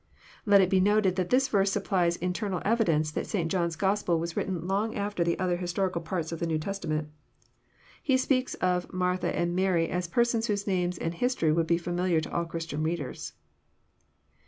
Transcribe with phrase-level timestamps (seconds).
[0.47, 3.51] Let it be noted that this' verse supplies internal evidence that St.
[3.51, 7.09] John's Gospel was written long after the other historical parts of the New Testament.
[8.01, 12.19] He speaks of Martha and Mary as persons whose names and history would be familiar
[12.19, 13.33] to all Christian readers.